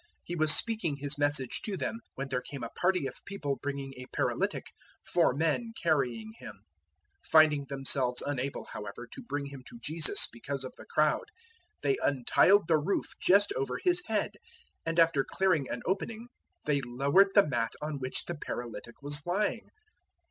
He 0.23 0.35
was 0.35 0.51
speaking 0.51 0.95
His 0.97 1.19
Message 1.19 1.61
to 1.61 1.77
them, 1.77 1.97
002:003 1.97 2.01
when 2.15 2.29
there 2.29 2.41
came 2.41 2.63
a 2.63 2.69
party 2.71 3.05
of 3.05 3.23
people 3.23 3.57
bringing 3.61 3.93
a 3.95 4.07
paralytic 4.07 4.65
four 5.03 5.31
men 5.31 5.73
carrying 5.79 6.31
him. 6.39 6.63
002:004 7.19 7.25
Finding 7.29 7.65
themselves 7.65 8.23
unable, 8.25 8.65
however, 8.65 9.05
to 9.13 9.21
bring 9.21 9.45
him 9.45 9.61
to 9.67 9.77
Jesus 9.79 10.25
because 10.31 10.63
of 10.63 10.73
the 10.75 10.85
crowd, 10.87 11.25
they 11.83 11.97
untiled 12.01 12.67
the 12.67 12.79
roof 12.79 13.11
just 13.19 13.53
over 13.53 13.77
His 13.77 14.01
head, 14.07 14.31
and 14.87 14.97
after 14.99 15.23
clearing 15.23 15.69
an 15.69 15.83
opening 15.85 16.29
they 16.65 16.81
lowered 16.81 17.35
the 17.35 17.47
mat 17.47 17.73
on 17.79 17.99
which 17.99 18.25
the 18.25 18.33
paralytic 18.33 19.03
was 19.03 19.23
lying. 19.27 19.69